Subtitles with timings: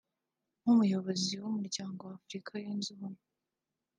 [0.61, 3.23] nk’umuyobozi w’Umuryango wa Afurika Yunze Ubumwe